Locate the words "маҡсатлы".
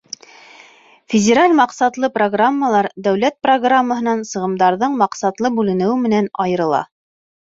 1.57-2.07, 5.03-5.53